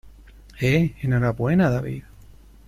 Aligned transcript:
¡eh! 0.59 0.95
enhorabuena, 1.03 1.69
David. 1.69 2.03